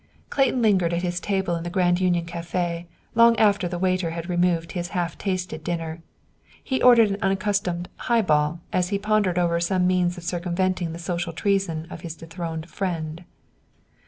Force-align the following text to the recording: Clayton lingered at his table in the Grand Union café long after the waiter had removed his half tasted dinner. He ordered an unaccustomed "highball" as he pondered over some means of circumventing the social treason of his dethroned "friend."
Clayton 0.31 0.63
lingered 0.63 0.93
at 0.95 1.03
his 1.03 1.19
table 1.19 1.55
in 1.55 1.61
the 1.63 1.69
Grand 1.69 1.99
Union 2.01 2.25
café 2.25 2.87
long 3.13 3.37
after 3.37 3.67
the 3.67 3.77
waiter 3.77 4.09
had 4.09 4.29
removed 4.31 4.71
his 4.71 4.87
half 4.97 5.15
tasted 5.15 5.63
dinner. 5.63 6.01
He 6.63 6.81
ordered 6.81 7.11
an 7.11 7.17
unaccustomed 7.21 7.87
"highball" 7.97 8.61
as 8.73 8.89
he 8.89 8.97
pondered 8.97 9.37
over 9.37 9.59
some 9.59 9.85
means 9.85 10.17
of 10.17 10.23
circumventing 10.23 10.91
the 10.93 10.97
social 10.97 11.33
treason 11.33 11.85
of 11.91 12.01
his 12.01 12.15
dethroned 12.15 12.67
"friend." 12.67 13.25